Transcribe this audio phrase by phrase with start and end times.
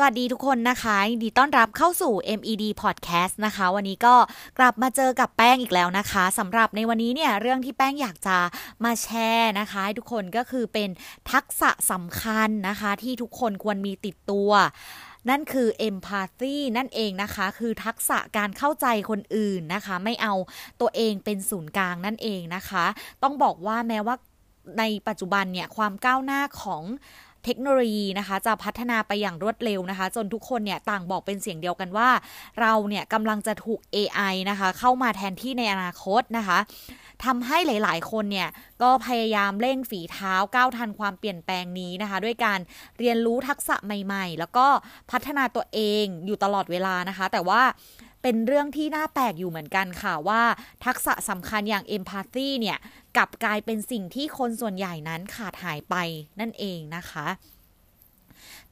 [0.00, 4.14] สวัสดีทุกคนนะคะยินดีต้อนรับเข้าสู่ MED Podcast นะคะ วันนี้ก็
[4.58, 8.36] กลับมาเจอกับแป้งอีกแล้วนะคะสำหรับในวันนี้เนี่ยเรื่องที่แป้งอยากจะ
[8.84, 10.90] มาแชร์นะคะทุกคนก็คือเป็น
[11.32, 14.50] ทักษะสำคัญนะคะ ที่ทุกคนควรมีติดตัว
[15.30, 20.34] นั่นคือ empathy นั่นเองนะคะ คือทักษะการเข้าใจคนอื่นนะคะ ไม่เอา
[20.80, 22.84] ตัวเองเป็นศูนย์กลางนั่นเองนะคะ
[23.22, 24.16] ต้องบอกว่าแม้ว่า
[24.78, 26.84] ในปัจจุบันเนี่ยความก้าวหน้าของ
[27.48, 32.08] เทคโนโลยีนะคะ จะพัฒนาไปอย่างรวดเร็วนะคะ จนทุกคนเนี่ยต่างบอกเป็นเสียงเดียวกันว่า
[32.60, 36.58] เราเนี่ยกำลังจะถูก AI นะคะ เข้ามาแทนที่ในอนาคตนะคะ
[37.24, 38.48] ทำให้หลาย ๆ คนเนี่ย
[38.82, 42.58] ก็พยายามเร่งฝีเท้าก้าวทันความเปลี่ยนแปลงนี้นะคะ ด้วยการ
[42.98, 44.66] เรียนรู้ทักษะใหม่ ๆ แล้วก็
[45.10, 47.62] พัฒนาตัวเองอยู่ตลอดเวลานะคะ แต่ว่า
[48.22, 50.42] เป็นเรื่องที่น่าแปลกอยู่เหมือนกันค่ะว่า
[50.84, 52.78] ทักษะสำคัญอย่าง empathy เนี่ย
[53.16, 55.94] กลับกลายเป็นสิ่งที่คนส่วนใหญ่นั้นขาดหายไป
[56.40, 57.26] นั่นเองนะคะ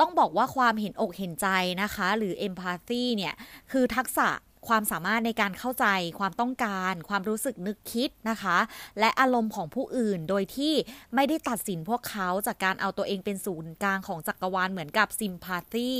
[0.00, 1.48] ต้องบอกว่าความเห็นอกเห็นใจ
[1.82, 3.34] นะคะ หรือ empathy เนี่ย
[3.72, 4.28] คือทักษะ
[4.68, 5.86] ความสามารถในการเข้าใจ
[6.18, 8.56] ความต้องการ ความรู้สึกนึกคิดนะคะ
[8.98, 10.74] และอารมณ์ของผู้อื่นโดยที่
[11.14, 15.92] ไม่ได้ตัดสินพวกเขาจากการเอาตัวเองเป็นศูนย์กลางของจักรวาลเหมือนกับ sympathy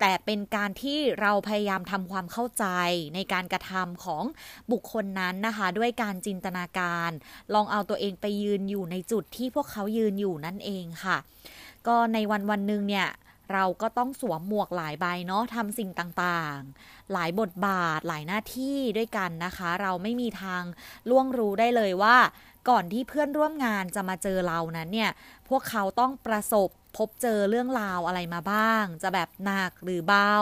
[0.00, 2.64] แต่เป็นการที่เราพยายามทำความเข้าใจ
[3.14, 4.24] ในการกระทำของ
[4.72, 7.10] บุคคลนั้นนะคะ ด้วยการจินตนาการ
[7.54, 11.16] ลองเอาตัวเองไปยืนอยู่ในจุดที่พวกเขายืนอยู่นั่นเองค่ะ
[11.86, 13.08] ก็ในวันวันหนึ่งเนี่ย
[13.54, 20.62] เราก็ต้องสวมหมวกหลายใบเนาะทำสิ่งต่างๆ หลายบทบาทหลายหน้าที่ด้วยกันนะคะ เราไม่มีทาง
[21.10, 22.16] ล่วงรู้ได้เลยว่า
[22.68, 25.10] ก่อนที่เพื่อนร่วมงานจะมาเจอเรานั้นเนี่ย
[25.48, 30.34] พวกเขาต้องประสบพบเจอเรื่องราวอะไรมาบ้าง จะแบบหนักหรือเบา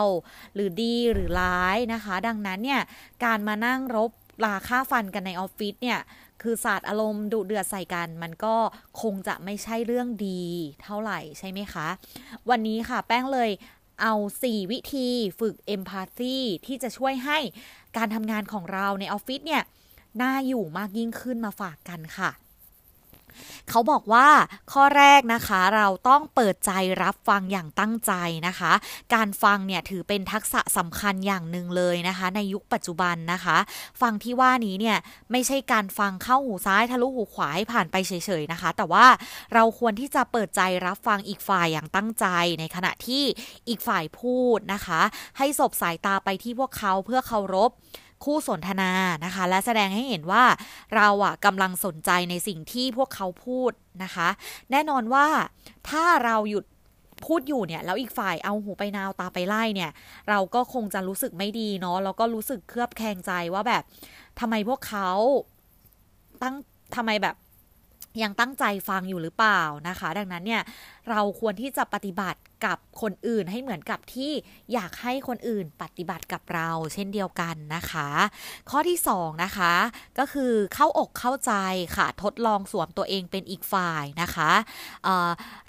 [0.55, 2.81] หรือดีหรือร้ายนะคะ ดังนั้นเนี่ย
[3.23, 4.11] การมานั่งรบ
[4.45, 5.99] ลาค่าฟันกันในออฟฟิศเนี่ย
[6.41, 8.55] คือศาสตร์อารมณ์ดุเดือดใส่กัน มันก็
[9.01, 10.43] คงจะไม่ใช่เรื่องดี
[10.83, 11.87] เท่าไหร่ใช่ไหมคะ
[12.49, 13.49] วันนี้ค่ะแป้งเลย
[14.01, 14.13] เอา
[14.43, 15.09] 4 วิธี
[15.39, 16.35] ฝึกเอมพัตซี
[16.65, 17.39] ที่จะช่วยให้
[17.97, 19.63] การทำงานของเราในออฟฟิศเนี่ย
[20.21, 22.31] น่าอยู่มากยิ่งขึ้นมาฝากกันค่ะ
[23.69, 24.27] เขาบอกว่า
[24.71, 26.71] ข้อแรกนะคะเราต้องเปิดใจ
[27.03, 28.13] รับฟังอย่างตั้งใจ
[28.47, 28.71] นะคะ
[29.13, 33.57] การฟังเนี่ยถือเป็นทักษะสำคัญอย่างหนึ่งเลยนะคะ ในยุคปัจจุบันนะคะ
[34.01, 34.97] ฟังที่ว่านี้เนี่ย
[35.31, 38.11] ไม่ใช่การฟังเข้าหูซ้ายทะลุหูขวาให้ผ่านไปเฉ
[38.41, 39.05] ยๆนะคะ แต่ว่า
[39.53, 42.25] เราควรที่จะเปิดใจรับฟังอีกฝ่ายอย่างตั้งใจ
[42.59, 43.23] ในขณะที่
[43.67, 45.01] อีกฝ่ายพูดนะคะ
[45.37, 47.71] ให้สบสายตาไปที่พวกเขาเพื่อเคารพ
[48.23, 48.91] คู่สนทนา
[49.25, 50.43] นะคะ และแสดงให้เห็นว่า
[50.95, 53.71] เราอะกำลังสนใจในสิ่งที่พวกเขาพูด
[54.03, 54.29] นะคะ
[54.71, 55.27] แน่นอนว่า
[55.89, 56.65] ถ้าเราหยุด
[57.25, 59.91] พูดอยู่เนี่ยแล้วอีกฝ่ายเอาหูไปนาวตาไปไล่เนี่ย
[60.29, 63.83] เราก็คงจะรู้สึกไม่ดีเนาะแล้วก็รู้สึกเครือบแคลงใจว่าแบบ
[64.39, 65.09] ทำไมพวกเขา
[66.41, 66.55] ตั้ง
[66.95, 67.35] ทำไมแบบ
[68.23, 70.61] ยังตั้งใจฟังอยู่หรือเปล่านะคะ ดังนั้นเนี่ย
[71.09, 74.31] เราควรที่จะปฏิบัติกับคนอื่นให้เหมือนกับที่
[74.73, 78.09] อยากให้คนอื่นปฏิบัติกับเราเช่นเดียวกันนะคะ
[78.69, 79.73] ข้อที่2นะคะ
[80.19, 81.53] ก็คือเข้าอกเข้าใจ
[81.95, 84.51] ค่ะทดลองสวมตัวเองเป็นอีกฝ่ายนะคะ
[85.03, 85.07] เ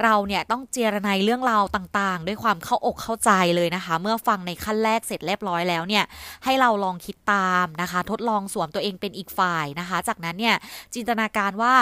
[0.02, 6.04] เราเนี่ยต้องเจรนายเรื่องราวต่างๆ ด้วยความเข้าอกเข้าใจเลยนะคะ เมื่อฟังในขั้นแรกเสร็จเรียบร้อยแล้วเนี่ย
[6.44, 10.56] ให้เราลองคิดตามนะคะ ทดลองสวมตัวเองเป็นอีกฝ่ายนะคะ จากนั้นเนี่ย
[10.94, 11.74] จินตนาการว่า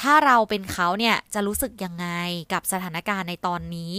[0.00, 2.06] ถ้าเราเป็นเขาเนี่ยจะรู้สึกยังไง
[2.52, 3.96] กับสถานการณ์ในตอนนี้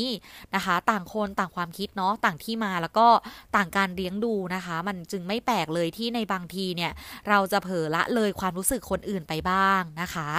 [0.55, 3.07] นะคะ ต่างคนต่างความคิดเนาะต่างที่มาแล้วก็
[3.55, 6.91] ต่างการเลี้ยงดูนะคะ มันจึงไม่แปลกเลยที่ในบางทีเนี่ย
[7.29, 10.29] เราจะเผลอละเลยความรู้สึกคนอื่นไปบ้างนะคะ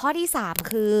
[0.00, 0.94] ข้อที่ 3 คือ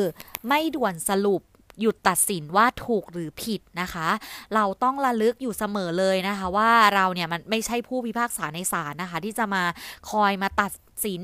[0.48, 1.42] ไม่ด่วนสรุป
[1.80, 4.08] หยุดตัดสินว่าถูกหรือผิดนะคะ
[4.54, 9.62] เราต้องระลึกอยู่เสมอเลยนะคะ ว่าเราเนี่ยมันไม่ใช่ผู้พิพากษาในศาลนะคะ ที่จะมา
[10.10, 10.72] คอยมาตัด
[11.04, 11.22] สิน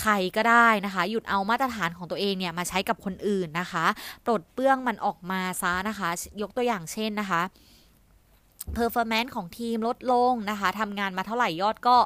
[0.00, 3.86] ใครก็ได้นะคะ หยุดเอามาตรฐานของตัวเองเนี่ยมาใช้กับคนอื่นนะคะ
[4.24, 6.08] ปลดเปื้องมันออกมาซะนะคะ
[6.42, 7.42] ยกตัวอย่างเช่นนะคะ
[8.74, 11.96] performance ของทีมลดลงนะคะทำงานมาเท่าไหร่ยอดก็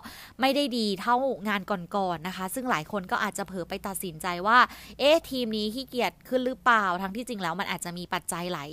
[0.41, 1.17] ไม่ได้ดีเท่า
[1.49, 4.59] งานก่อนๆนะคะ ซึ่งหลายคนก็อาจจะเผลอไปตัดสินใจว่า
[4.99, 8.70] เอ๊ะ ทีมนี้ขี้เกียจขึ้นหรือเปล่า ทั้งที่จริงแล้วมันอาจจะมีปัจจัยหลาย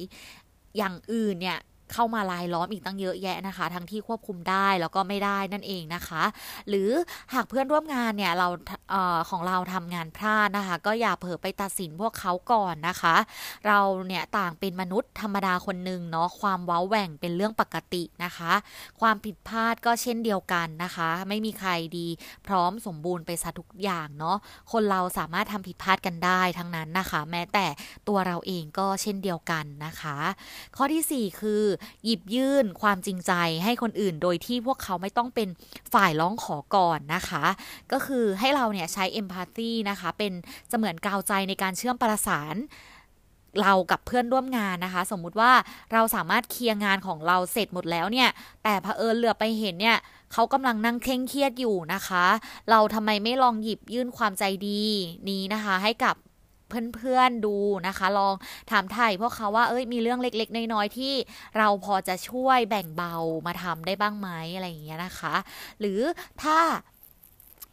[0.77, 1.59] อย่างอื่นเนี่ย
[1.93, 6.23] เข้ามารายล้อมอีกตั้งเยอะแยะนะคะ ทั้งที่ควบคุมได้แล้วก็ไม่ได้นั่นเองนะคะ
[6.69, 6.89] หรือ
[7.33, 8.47] หากเพื่อนร่วมงานเนี่ยเรา
[8.91, 13.15] เออของเราทำงานพลาดนะคะ ก็อย่าเผลอไปตัดสินพวกเขาก่อนนะคะ
[13.67, 18.51] เราเนี่ยต่างเป็นมนุษย์ธรรมดาคนหนึ่งเนาะความว้าแหว่งเป็นเรื่องปกตินะคะ
[19.01, 22.07] ความผิดพลาดก็เช่นเดียวกันนะคะ ไม่มีใครดี
[22.47, 24.37] พร้อมสมบูรณ์ไปซะทุกอย่างเนาะ
[24.71, 27.65] คนเราสามารถทำผิดพลาดกันได้ทั้งนั้นนะคะ แม้แต่
[28.07, 30.17] ตัวเราเองก็เช่นเดียวกันนะคะ
[30.77, 31.63] ข้อที่ 4 คือ
[32.05, 33.33] หยิบยื่นความจริงใจ
[33.63, 35.49] ให้คนอื่น โดยที่พวกเขาไม่ต้องเป็น
[35.93, 37.45] ฝ่ายร้องขอก่อนนะคะ
[37.91, 40.33] ก็คือให้เราเนี่ยใช้เอมพัตตีนะคะ เป็น
[40.69, 42.57] เสมือนกาวใจในการเชื่อมประสาน
[43.61, 45.51] เรากับเพื่อนร่วมงานนะคะ สมมุติว่า
[45.93, 48.29] เราสามารถเคลียร์งานของเราเสร็จหมดแล้วเนี่ย
[48.63, 49.97] แต่เผอิญเหลือไปเห็นเนี่ย
[50.33, 52.25] เขากำลังนั่งเคร่งเครียดอยู่นะคะ
[52.69, 54.83] เราทำไมไม่ลองหยิบยื่นความใจดี
[55.29, 56.15] นี้นะคะ ให้กับ
[56.95, 57.55] เพื่อนๆดู
[57.87, 58.33] นะคะ ลอง
[58.71, 61.13] ถามไถ่พวกเขาว่าเอ้ยมีเรื่องเล็ก ๆ น้อยๆที่
[61.57, 63.15] เราพอจะช่วยแบ่งเบา
[63.47, 65.35] มาทำได้บ้างไหมอะไรอย่างเงี้ยนะคะ
[65.79, 65.99] หรือ
[66.41, 66.57] ถ้า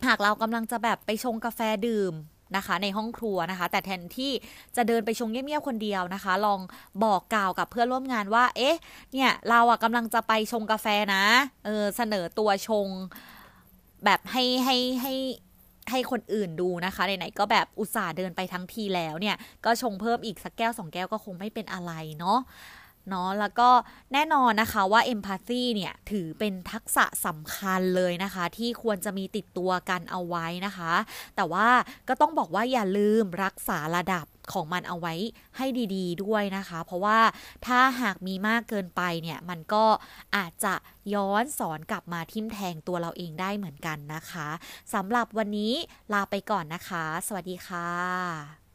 [0.06, 2.14] หากเรากำลังจะแบบไปชงกาแฟดื่ม
[2.56, 4.32] นะคะในห้องครัวนะคะ แต่แทนที่
[4.76, 6.60] จะเดินไปชงเงียบๆคนเดียวนะคะ ลอง
[7.04, 8.76] บอกกล่าวกับเพื่อนร่วมงานว่า เอ๊ะ
[9.12, 11.24] เนี่ยเราอะกำลังจะไปชงกาแฟนะ
[11.64, 12.88] เออเสนอตัวชง
[14.04, 15.14] แบบให้ให้ให้
[15.90, 22.38] ให้คนอื่นดูนะคะไหนๆก็แบบอุตส่าห์เดินไปทั้งทีแล้วเนี่ย ก็ชงเพิ่มอีกสักแก้วสองแก้วก็คงไม่เป็นอะไรเนาะ
[23.08, 23.68] เนาะแล้วก็
[24.12, 30.92] แน่นอนนะคะว่าเอมพัตซีเนี่ย ถือเป็นทักษะสำคัญเลยนะคะ ที่ควรจะมีติดตัวกันเอาไว้นะคะ
[31.36, 31.68] แต่ว่า
[32.08, 35.14] ก็ต้องบอกว่าอย่าลืมรักษาระดับ ของมันเอาไว้
[35.56, 37.18] ให้ดีๆด้วยนะคะ เพราะว่า
[37.66, 39.84] ถ้าหากมีมากเกินไปเนี่ยมันก็
[40.36, 40.74] อาจจะ
[41.14, 44.48] ย้อนสอนกลับมาทิ่มแทงตัวเราเองได้เหมือนกันนะคะ
[44.94, 45.72] สำหรับวันนี้
[46.12, 48.67] ลาไปก่อนนะคะ สวัสดีค่ะ